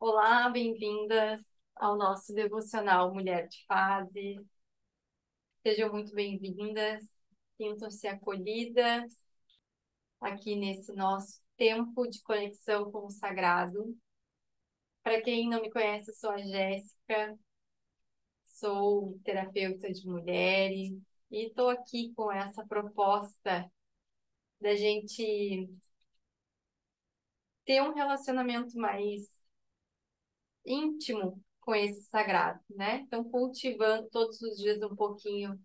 Olá, 0.00 0.48
bem-vindas 0.48 1.42
ao 1.76 1.94
nosso 1.94 2.32
devocional 2.34 3.12
Mulher 3.12 3.46
de 3.48 3.62
Fases. 3.66 4.42
Sejam 5.62 5.92
muito 5.92 6.14
bem-vindas, 6.14 7.04
sintam-se 7.58 8.08
acolhidas 8.08 9.12
aqui 10.18 10.56
nesse 10.56 10.94
nosso 10.94 11.42
tempo 11.54 12.08
de 12.08 12.22
conexão 12.22 12.90
com 12.90 13.08
o 13.08 13.10
sagrado. 13.10 13.94
Para 15.02 15.20
quem 15.20 15.50
não 15.50 15.60
me 15.60 15.70
conhece, 15.70 16.10
eu 16.10 16.14
sou 16.14 16.30
a 16.30 16.38
Jéssica, 16.38 17.38
sou 18.46 19.20
terapeuta 19.22 19.92
de 19.92 20.06
mulheres 20.06 20.94
e 21.30 21.48
estou 21.48 21.68
aqui 21.68 22.10
com 22.14 22.32
essa 22.32 22.66
proposta 22.66 23.70
da 24.62 24.74
gente 24.74 25.68
ter 27.66 27.82
um 27.82 27.92
relacionamento 27.92 28.78
mais 28.78 29.39
íntimo 30.64 31.42
com 31.60 31.74
esse 31.74 32.02
sagrado, 32.02 32.60
né? 32.70 33.00
Então, 33.00 33.24
cultivando 33.24 34.08
todos 34.10 34.40
os 34.42 34.56
dias 34.56 34.82
um 34.82 34.94
pouquinho 34.94 35.58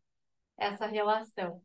essa 0.57 0.85
relação. 0.85 1.61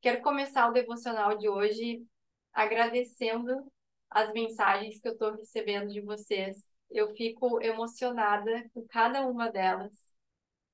Quero 0.00 0.22
começar 0.22 0.68
o 0.68 0.72
devocional 0.72 1.36
de 1.38 1.48
hoje 1.48 2.04
agradecendo 2.52 3.70
as 4.10 4.32
mensagens 4.32 5.00
que 5.00 5.08
eu 5.08 5.12
estou 5.12 5.32
recebendo 5.34 5.88
de 5.88 6.00
vocês. 6.00 6.64
Eu 6.90 7.14
fico 7.14 7.62
emocionada 7.62 8.68
com 8.74 8.86
cada 8.88 9.26
uma 9.26 9.50
delas. 9.50 9.92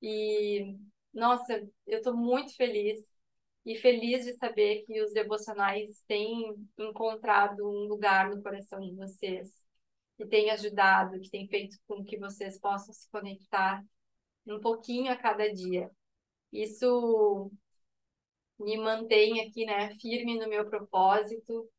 E, 0.01 0.75
nossa, 1.13 1.67
eu 1.87 1.99
estou 1.99 2.15
muito 2.15 2.55
feliz 2.55 2.99
e 3.65 3.75
feliz 3.75 4.25
de 4.25 4.33
saber 4.35 4.83
que 4.85 5.01
os 5.01 5.13
devocionais 5.13 6.03
têm 6.07 6.55
encontrado 6.77 7.67
um 7.67 7.87
lugar 7.87 8.29
no 8.29 8.41
coração 8.41 8.79
de 8.79 8.95
vocês 8.95 9.68
que 10.19 10.27
tem 10.27 10.51
ajudado, 10.51 11.17
que 11.21 11.29
tem 11.29 11.47
feito 11.47 11.77
com 11.87 12.03
que 12.03 12.19
vocês 12.19 12.59
possam 12.59 12.93
se 12.93 13.09
conectar 13.09 13.81
um 14.45 14.59
pouquinho 14.59 15.09
a 15.09 15.15
cada 15.15 15.47
dia. 15.53 15.89
Isso 16.51 17.49
me 18.59 18.75
mantém 18.77 19.39
aqui, 19.39 19.65
né, 19.65 19.95
firme 19.95 20.37
no 20.37 20.49
meu 20.49 20.69
propósito 20.69 21.69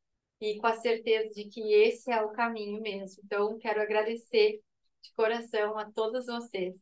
e 0.40 0.56
com 0.58 0.66
a 0.66 0.74
certeza 0.76 1.34
de 1.34 1.50
que 1.50 1.60
esse 1.74 2.10
é 2.10 2.22
o 2.22 2.32
caminho 2.32 2.80
mesmo. 2.80 3.22
Então, 3.26 3.58
quero 3.58 3.82
agradecer 3.82 4.62
de 5.02 5.12
coração 5.14 5.76
a 5.76 5.92
todos 5.92 6.24
vocês. 6.24 6.80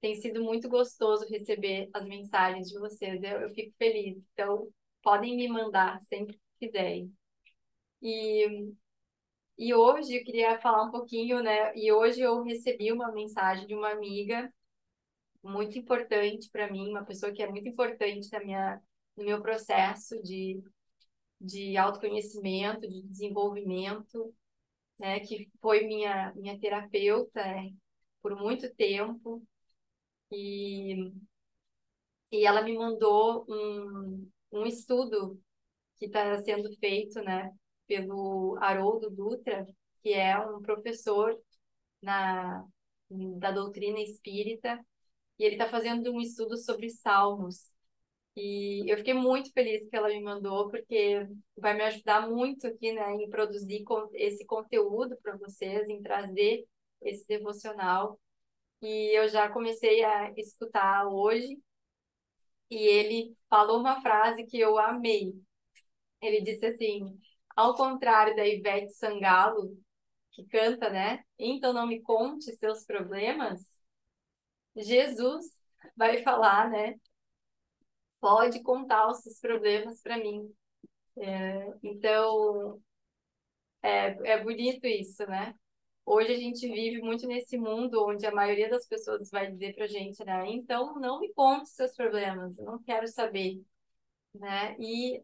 Tem 0.00 0.14
sido 0.20 0.40
muito 0.40 0.68
gostoso 0.68 1.26
receber 1.26 1.90
as 1.92 2.06
mensagens 2.06 2.68
de 2.68 2.78
vocês, 2.78 3.20
eu, 3.24 3.40
eu 3.40 3.50
fico 3.50 3.74
feliz. 3.76 4.24
Então, 4.34 4.68
podem 5.02 5.34
me 5.36 5.48
mandar 5.48 6.00
sempre 6.02 6.34
que 6.34 6.68
quiserem. 6.68 7.12
E 8.00 8.72
e 9.60 9.74
hoje 9.74 10.16
eu 10.16 10.24
queria 10.24 10.58
falar 10.60 10.84
um 10.84 10.90
pouquinho, 10.90 11.42
né? 11.42 11.74
E 11.76 11.92
hoje 11.92 12.20
eu 12.22 12.42
recebi 12.44 12.92
uma 12.92 13.12
mensagem 13.12 13.66
de 13.66 13.74
uma 13.74 13.90
amiga 13.92 14.52
muito 15.42 15.78
importante 15.78 16.50
para 16.50 16.70
mim, 16.70 16.90
uma 16.90 17.04
pessoa 17.04 17.32
que 17.32 17.42
é 17.42 17.48
muito 17.50 17.68
importante 17.68 18.30
na 18.32 18.40
minha, 18.40 18.82
no 19.16 19.24
meu 19.24 19.42
processo 19.42 20.22
de, 20.22 20.62
de 21.40 21.76
autoconhecimento, 21.76 22.88
de 22.88 23.02
desenvolvimento, 23.04 24.34
né? 25.00 25.20
Que 25.20 25.50
foi 25.62 25.86
minha, 25.86 26.32
minha 26.36 26.58
terapeuta 26.60 27.42
né, 27.44 27.70
por 28.22 28.36
muito 28.36 28.74
tempo. 28.76 29.42
E, 30.32 31.12
e 32.30 32.44
ela 32.46 32.62
me 32.62 32.76
mandou 32.76 33.44
um, 33.48 34.30
um 34.52 34.66
estudo 34.66 35.40
que 35.98 36.06
está 36.06 36.38
sendo 36.42 36.70
feito, 36.78 37.22
né? 37.22 37.50
Pelo 37.90 38.56
Haroldo 38.60 39.10
Dutra, 39.10 39.66
que 40.00 40.12
é 40.12 40.38
um 40.38 40.62
professor 40.62 41.36
na, 42.00 42.64
da 43.10 43.50
doutrina 43.50 43.98
espírita, 43.98 44.78
e 45.36 45.44
ele 45.44 45.56
está 45.56 45.68
fazendo 45.68 46.12
um 46.12 46.20
estudo 46.20 46.56
sobre 46.56 46.88
salmos. 46.88 47.68
E 48.36 48.84
eu 48.90 48.96
fiquei 48.98 49.12
muito 49.12 49.52
feliz 49.52 49.88
que 49.88 49.96
ela 49.96 50.06
me 50.08 50.22
mandou, 50.22 50.70
porque 50.70 51.26
vai 51.56 51.74
me 51.74 51.82
ajudar 51.82 52.30
muito 52.30 52.68
aqui 52.68 52.92
né, 52.92 53.12
em 53.16 53.28
produzir 53.28 53.84
esse 54.14 54.46
conteúdo 54.46 55.16
para 55.20 55.36
vocês, 55.36 55.88
em 55.88 56.00
trazer 56.00 56.64
esse 57.02 57.26
devocional. 57.26 58.20
E 58.80 59.18
eu 59.18 59.28
já 59.28 59.50
comecei 59.50 60.04
a 60.04 60.32
escutar 60.36 61.08
hoje, 61.08 61.58
e 62.70 62.76
ele 62.76 63.36
falou 63.48 63.80
uma 63.80 64.00
frase 64.00 64.46
que 64.46 64.58
eu 64.60 64.78
amei. 64.78 65.34
Ele 66.22 66.40
disse 66.42 66.66
assim: 66.66 67.18
ao 67.60 67.74
contrário 67.74 68.34
da 68.36 68.46
Ivete 68.46 68.92
Sangalo, 68.94 69.76
que 70.32 70.44
canta, 70.46 70.90
né? 70.90 71.24
Então 71.38 71.72
não 71.72 71.86
me 71.86 72.00
conte 72.02 72.56
seus 72.56 72.84
problemas. 72.84 73.62
Jesus 74.76 75.46
vai 75.96 76.22
falar, 76.22 76.70
né? 76.70 76.94
Pode 78.20 78.62
contar 78.62 79.08
os 79.10 79.18
seus 79.22 79.38
problemas 79.40 80.00
para 80.02 80.18
mim. 80.18 80.52
É, 81.18 81.74
então, 81.82 82.80
é, 83.82 84.32
é 84.32 84.42
bonito 84.42 84.86
isso, 84.86 85.26
né? 85.26 85.54
Hoje 86.04 86.32
a 86.32 86.38
gente 86.38 86.66
vive 86.68 87.00
muito 87.02 87.26
nesse 87.26 87.56
mundo 87.58 88.04
onde 88.06 88.26
a 88.26 88.32
maioria 88.34 88.68
das 88.68 88.86
pessoas 88.86 89.30
vai 89.30 89.50
dizer 89.50 89.74
pra 89.74 89.86
gente, 89.86 90.24
né? 90.24 90.44
Então, 90.50 90.98
não 90.98 91.20
me 91.20 91.32
conte 91.34 91.68
seus 91.70 91.94
problemas, 91.94 92.58
eu 92.58 92.64
não 92.66 92.82
quero 92.82 93.06
saber, 93.08 93.62
né? 94.34 94.76
E 94.78 95.22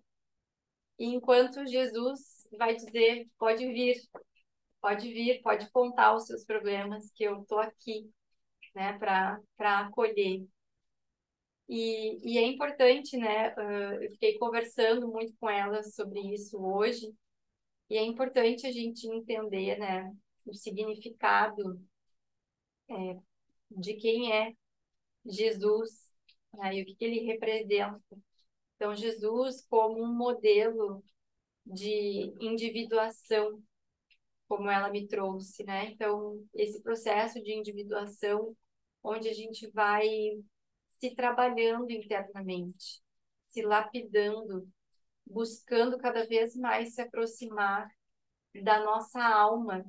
enquanto 0.99 1.67
Jesus 1.67 2.47
vai 2.59 2.75
dizer: 2.75 3.29
pode 3.39 3.67
vir, 3.67 3.97
pode 4.81 5.13
vir, 5.13 5.43
pode 5.43 5.71
contar 5.71 6.15
os 6.15 6.27
seus 6.27 6.45
problemas, 6.45 7.13
que 7.15 7.25
eu 7.25 7.43
estou 7.43 7.59
aqui, 7.59 8.11
né, 8.75 8.99
para 8.99 9.41
acolher. 9.81 10.47
E, 11.69 12.35
e 12.35 12.39
é 12.39 12.47
importante, 12.47 13.17
né? 13.17 13.53
Eu 14.01 14.11
fiquei 14.13 14.39
conversando 14.39 15.09
muito 15.09 15.35
com 15.41 15.51
ela 15.51 15.83
sobre 15.83 16.21
isso 16.33 16.57
hoje, 16.59 17.13
e 17.91 17.97
é 17.97 18.03
importante 18.05 18.67
a 18.67 18.73
gente 18.73 19.07
entender, 19.09 19.79
né, 19.79 20.13
o 20.45 20.55
significado 20.55 21.81
é, 22.89 23.19
de 23.71 23.95
quem 23.95 24.33
é 24.33 24.53
Jesus, 25.25 26.13
né, 26.55 26.77
e 26.77 26.83
o 26.83 26.87
que, 26.87 26.95
que 26.95 27.05
ele 27.05 27.21
representa. 27.27 28.01
Então, 28.77 28.95
Jesus 28.95 29.67
como 29.69 30.03
um 30.03 30.15
modelo 30.15 31.03
de 31.65 32.35
individuação, 32.41 33.63
como 34.49 34.71
ela 34.71 34.91
me 34.91 35.07
trouxe, 35.09 35.65
né? 35.65 35.91
Então, 35.91 36.43
esse 36.55 36.83
processo 36.83 37.43
de 37.43 37.53
individuação, 37.53 38.57
onde 39.03 39.29
a 39.29 39.33
gente 39.33 39.71
vai 39.71 40.07
se 40.99 41.15
trabalhando 41.15 41.91
internamente, 41.91 43.03
se 43.43 43.63
lapidando, 43.63 44.69
buscando 45.27 45.99
cada 45.99 46.27
vez 46.27 46.55
mais 46.55 46.95
se 46.95 47.03
aproximar 47.03 47.89
da 48.63 48.83
nossa 48.85 49.23
alma, 49.23 49.85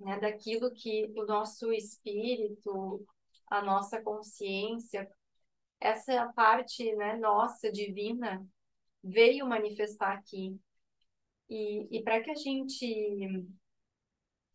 né? 0.00 0.18
Daquilo 0.18 0.72
que 0.72 1.12
o 1.16 1.24
nosso 1.24 1.72
espírito, 1.72 3.04
a 3.48 3.62
nossa 3.62 4.02
consciência 4.02 5.08
essa 5.82 6.32
parte 6.34 6.94
né, 6.96 7.16
nossa, 7.16 7.70
divina, 7.70 8.44
veio 9.02 9.46
manifestar 9.46 10.12
aqui. 10.12 10.58
E, 11.48 11.98
e 11.98 12.02
para 12.02 12.22
que 12.22 12.30
a 12.30 12.34
gente 12.34 13.46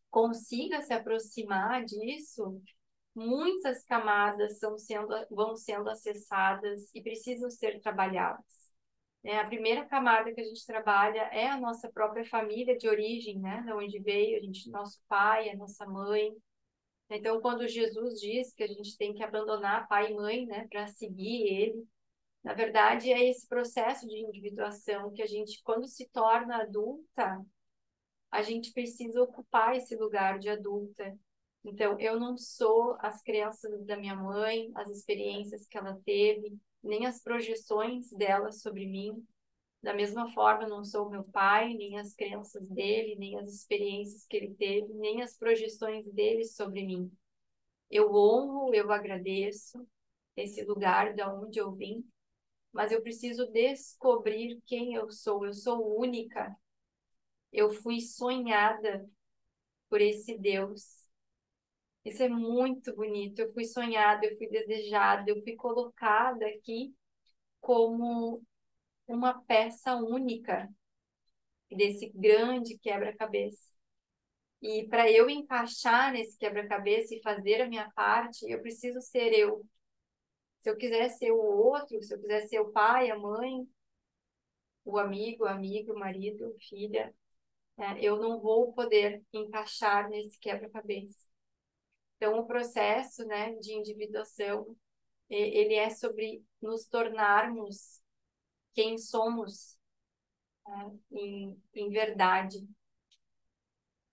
consiga 0.09 0.81
se 0.81 0.93
aproximar 0.93 1.85
disso, 1.85 2.61
muitas 3.13 3.83
camadas 3.83 4.59
são 4.59 4.77
sendo, 4.77 5.13
vão 5.29 5.55
sendo 5.55 5.89
acessadas 5.89 6.89
e 6.93 7.01
precisam 7.01 7.49
ser 7.49 7.79
trabalhadas. 7.81 8.45
É, 9.23 9.37
a 9.37 9.45
primeira 9.45 9.85
camada 9.85 10.33
que 10.33 10.39
a 10.39 10.43
gente 10.43 10.65
trabalha 10.65 11.21
é 11.33 11.47
a 11.47 11.59
nossa 11.59 11.91
própria 11.91 12.25
família 12.25 12.77
de 12.77 12.87
origem, 12.87 13.39
né? 13.39 13.61
De 13.65 13.73
onde 13.73 13.99
veio 13.99 14.37
a 14.37 14.41
gente, 14.41 14.69
nosso 14.69 15.01
pai, 15.07 15.49
a 15.49 15.55
nossa 15.55 15.85
mãe, 15.85 16.31
então, 17.09 17.39
quando 17.41 17.67
Jesus 17.67 18.19
diz 18.19 18.53
que 18.53 18.63
a 18.63 18.67
gente 18.67 18.97
tem 18.97 19.13
que 19.13 19.23
abandonar 19.23 19.87
pai 19.87 20.11
e 20.11 20.15
mãe, 20.15 20.45
né, 20.45 20.67
para 20.69 20.87
seguir 20.87 21.47
ele, 21.47 21.87
na 22.43 22.53
verdade 22.53 23.11
é 23.11 23.29
esse 23.29 23.47
processo 23.47 24.07
de 24.07 24.17
individuação 24.17 25.11
que 25.13 25.21
a 25.21 25.25
gente, 25.25 25.61
quando 25.63 25.87
se 25.87 26.07
torna 26.09 26.61
adulta, 26.61 27.45
a 28.29 28.41
gente 28.41 28.73
precisa 28.73 29.21
ocupar 29.21 29.75
esse 29.75 29.95
lugar 29.95 30.37
de 30.37 30.49
adulta. 30.49 31.17
Então, 31.63 31.99
eu 31.99 32.19
não 32.19 32.37
sou 32.37 32.97
as 32.99 33.21
crianças 33.23 33.85
da 33.85 33.97
minha 33.97 34.15
mãe, 34.15 34.69
as 34.75 34.89
experiências 34.89 35.65
que 35.67 35.77
ela 35.77 35.99
teve, 36.05 36.57
nem 36.83 37.05
as 37.05 37.21
projeções 37.21 38.09
dela 38.11 38.51
sobre 38.51 38.85
mim. 38.85 39.25
Da 39.87 39.93
mesma 39.93 40.29
forma, 40.33 40.67
não 40.67 40.83
sou 40.83 41.09
meu 41.09 41.23
pai, 41.23 41.73
nem 41.73 41.97
as 41.97 42.13
crenças 42.13 42.67
dele, 42.67 43.15
nem 43.15 43.39
as 43.39 43.47
experiências 43.47 44.25
que 44.27 44.35
ele 44.35 44.53
teve, 44.53 44.93
nem 44.95 45.21
as 45.21 45.37
projeções 45.37 46.05
dele 46.07 46.43
sobre 46.43 46.85
mim. 46.85 47.09
Eu 47.89 48.13
honro, 48.13 48.73
eu 48.75 48.91
agradeço 48.91 49.87
esse 50.35 50.63
lugar 50.65 51.13
de 51.13 51.23
onde 51.23 51.59
eu 51.59 51.71
vim, 51.71 52.05
mas 52.73 52.91
eu 52.91 53.01
preciso 53.01 53.47
descobrir 53.47 54.61
quem 54.65 54.95
eu 54.95 55.09
sou. 55.11 55.45
Eu 55.45 55.53
sou 55.53 55.97
única. 55.97 56.53
Eu 57.51 57.71
fui 57.73 58.01
sonhada 58.01 59.09
por 59.89 60.01
esse 60.01 60.37
Deus 60.37 61.07
Isso 62.05 62.23
é 62.23 62.29
muito 62.29 62.95
bonito. 62.95 63.39
Eu 63.39 63.53
fui 63.53 63.65
sonhada, 63.65 64.25
eu 64.25 64.37
fui 64.37 64.47
desejada, 64.49 65.29
eu 65.29 65.41
fui 65.41 65.55
colocada 65.55 66.45
aqui 66.47 66.95
como 67.61 68.43
uma 69.07 69.41
peça 69.43 69.95
única 69.95 70.69
desse 71.71 72.09
grande 72.13 72.77
quebra-cabeça. 72.77 73.75
E 74.61 74.87
para 74.87 75.09
eu 75.11 75.29
encaixar 75.29 76.11
nesse 76.11 76.37
quebra-cabeça 76.37 77.13
e 77.13 77.21
fazer 77.21 77.61
a 77.61 77.69
minha 77.69 77.89
parte, 77.91 78.49
eu 78.49 78.61
preciso 78.61 78.99
ser 79.01 79.31
eu. 79.33 79.65
Se 80.59 80.69
eu 80.69 80.75
quiser 80.75 81.09
ser 81.09 81.31
o 81.31 81.37
outro, 81.37 82.01
se 82.01 82.13
eu 82.13 82.19
quiser 82.19 82.47
ser 82.47 82.59
o 82.59 82.71
pai, 82.71 83.09
a 83.11 83.17
mãe, 83.17 83.67
o 84.83 84.97
amigo, 84.97 85.45
a 85.45 85.51
amiga, 85.51 85.93
o 85.93 85.99
marido, 85.99 86.55
filha, 86.67 87.13
né, 87.77 87.97
eu 88.01 88.17
não 88.17 88.39
vou 88.39 88.73
poder 88.73 89.23
encaixar 89.31 90.09
nesse 90.09 90.39
quebra-cabeça. 90.39 91.27
Então, 92.15 92.39
o 92.39 92.47
processo 92.47 93.23
né, 93.25 93.53
de 93.57 93.73
individuação, 93.73 94.75
ele 95.29 95.75
é 95.75 95.89
sobre 95.91 96.43
nos 96.59 96.85
tornarmos 96.85 98.01
quem 98.77 98.95
somos 98.95 99.75
né, 100.67 100.99
em, 101.11 101.59
em 101.73 101.89
verdade. 101.89 102.59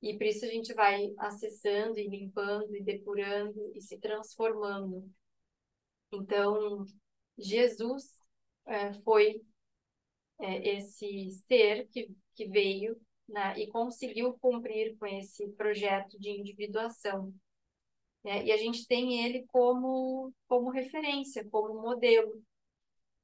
E 0.00 0.16
por 0.16 0.26
isso 0.26 0.46
a 0.46 0.49
gente 0.49 0.72
vai 0.72 1.12
acessando 1.19 1.99
e 1.99 2.08
limpando 2.08 2.75
e 2.75 2.82
depurando 2.82 3.61
e 3.75 3.82
se 3.82 3.99
transformando. 3.99 5.06
Então, 6.11 6.87
Jesus 7.37 8.05
é, 8.64 8.94
foi 9.02 9.43
é, 10.40 10.76
esse 10.78 11.31
ser 11.46 11.87
que, 11.88 12.11
que 12.34 12.49
veio 12.49 12.99
né, 13.28 13.58
e 13.58 13.66
conseguiu 13.66 14.32
cumprir 14.40 14.96
com 14.96 15.06
esse 15.06 15.46
projeto 15.50 16.19
de 16.19 16.31
individuação. 16.31 17.34
Né? 18.25 18.46
E 18.46 18.52
a 18.52 18.56
gente 18.56 18.87
tem 18.87 19.26
ele 19.26 19.44
como, 19.49 20.32
como 20.49 20.70
referência, 20.70 21.46
como 21.50 21.82
modelo, 21.82 22.43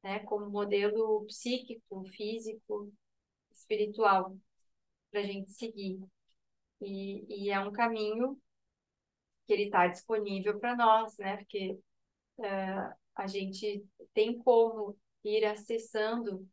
né? 0.02 0.20
como 0.20 0.50
modelo 0.50 1.24
psíquico, 1.26 2.04
físico, 2.06 2.92
espiritual, 3.52 4.36
para 5.10 5.20
a 5.20 5.24
gente 5.24 5.52
seguir. 5.52 6.00
E, 6.80 7.46
e 7.46 7.50
é 7.50 7.60
um 7.60 7.72
caminho 7.72 8.40
que 9.46 9.52
ele 9.52 9.64
está 9.64 9.86
disponível 9.88 10.58
para 10.58 10.76
nós, 10.76 11.16
né? 11.18 11.36
Porque 11.38 11.78
uh, 12.38 12.94
a 13.16 13.26
gente 13.26 13.84
tem 14.14 14.38
como 14.38 14.96
ir 15.24 15.44
acessando 15.44 16.48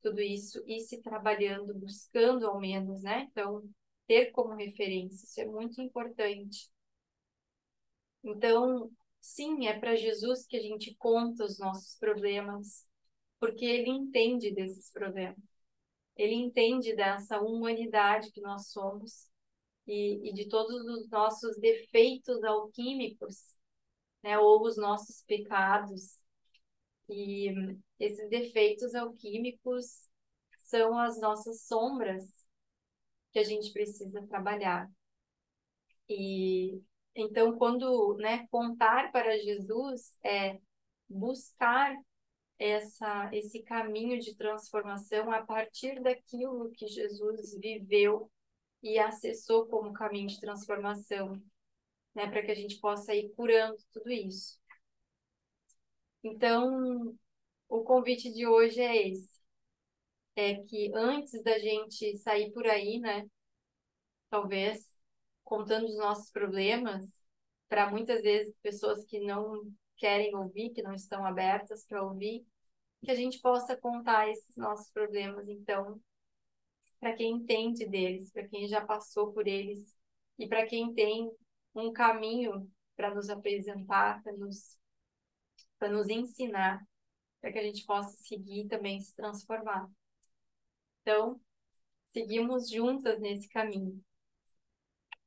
tudo 0.00 0.20
isso 0.20 0.62
e 0.66 0.80
se 0.80 1.02
trabalhando, 1.02 1.74
buscando 1.74 2.46
ao 2.46 2.60
menos, 2.60 3.02
né? 3.02 3.26
Então, 3.30 3.68
ter 4.06 4.30
como 4.30 4.54
referência, 4.54 5.24
isso 5.26 5.40
é 5.40 5.46
muito 5.46 5.80
importante. 5.82 6.70
Então, 8.22 8.90
sim, 9.26 9.66
é 9.66 9.78
para 9.78 9.96
Jesus 9.96 10.46
que 10.46 10.56
a 10.56 10.62
gente 10.62 10.94
conta 10.96 11.44
os 11.44 11.58
nossos 11.58 11.96
problemas, 11.98 12.86
porque 13.40 13.64
ele 13.64 13.90
entende 13.90 14.52
desses 14.52 14.90
problemas. 14.92 15.38
Ele 16.16 16.34
entende 16.34 16.94
dessa 16.94 17.40
humanidade 17.40 18.30
que 18.32 18.40
nós 18.40 18.68
somos 18.68 19.28
e, 19.86 20.30
e 20.30 20.32
de 20.32 20.48
todos 20.48 20.86
os 20.86 21.08
nossos 21.10 21.58
defeitos 21.58 22.42
alquímicos, 22.44 23.36
né, 24.22 24.38
ou 24.38 24.62
os 24.62 24.76
nossos 24.76 25.22
pecados, 25.26 26.18
e 27.08 27.48
esses 28.00 28.28
defeitos 28.28 28.94
alquímicos 28.94 30.08
são 30.62 30.98
as 30.98 31.20
nossas 31.20 31.62
sombras 31.62 32.24
que 33.32 33.38
a 33.38 33.44
gente 33.44 33.72
precisa 33.72 34.26
trabalhar. 34.26 34.90
E 36.08 36.80
então, 37.16 37.56
quando 37.56 38.16
né, 38.18 38.46
contar 38.50 39.10
para 39.10 39.38
Jesus 39.38 40.16
é 40.22 40.58
buscar 41.08 41.96
essa, 42.58 43.30
esse 43.32 43.62
caminho 43.62 44.18
de 44.20 44.34
transformação 44.36 45.30
a 45.30 45.44
partir 45.44 46.00
daquilo 46.02 46.70
que 46.72 46.86
Jesus 46.86 47.58
viveu 47.58 48.30
e 48.82 48.98
acessou 48.98 49.66
como 49.66 49.92
caminho 49.92 50.28
de 50.28 50.40
transformação, 50.40 51.42
né, 52.14 52.26
para 52.28 52.42
que 52.42 52.50
a 52.50 52.54
gente 52.54 52.78
possa 52.80 53.14
ir 53.14 53.30
curando 53.34 53.76
tudo 53.92 54.10
isso. 54.10 54.58
Então, 56.22 57.16
o 57.68 57.82
convite 57.82 58.32
de 58.32 58.46
hoje 58.46 58.80
é 58.80 59.08
esse. 59.08 59.36
É 60.34 60.54
que 60.64 60.92
antes 60.94 61.42
da 61.42 61.58
gente 61.58 62.18
sair 62.18 62.52
por 62.52 62.66
aí, 62.66 62.98
né, 63.00 63.24
talvez 64.28 64.95
contando 65.46 65.86
os 65.86 65.96
nossos 65.96 66.28
problemas, 66.30 67.06
para 67.68 67.88
muitas 67.88 68.22
vezes 68.22 68.52
pessoas 68.62 69.04
que 69.06 69.20
não 69.20 69.62
querem 69.96 70.34
ouvir, 70.34 70.70
que 70.70 70.82
não 70.82 70.92
estão 70.92 71.24
abertas 71.24 71.86
para 71.86 72.02
ouvir, 72.02 72.44
que 73.04 73.10
a 73.12 73.14
gente 73.14 73.40
possa 73.40 73.76
contar 73.76 74.28
esses 74.28 74.56
nossos 74.56 74.90
problemas, 74.90 75.48
então, 75.48 76.00
para 76.98 77.14
quem 77.14 77.36
entende 77.36 77.86
deles, 77.86 78.32
para 78.32 78.48
quem 78.48 78.66
já 78.66 78.84
passou 78.84 79.32
por 79.32 79.46
eles 79.46 79.96
e 80.36 80.48
para 80.48 80.66
quem 80.66 80.92
tem 80.92 81.30
um 81.74 81.92
caminho 81.92 82.68
para 82.96 83.14
nos 83.14 83.30
apresentar, 83.30 84.20
para 84.24 84.32
nos 84.32 84.76
nos 85.88 86.08
ensinar, 86.08 86.84
para 87.40 87.52
que 87.52 87.58
a 87.58 87.62
gente 87.62 87.84
possa 87.84 88.16
seguir 88.16 88.66
também 88.66 89.00
se 89.00 89.14
transformar. 89.14 89.88
Então, 91.02 91.40
seguimos 92.06 92.68
juntas 92.68 93.20
nesse 93.20 93.48
caminho. 93.48 94.02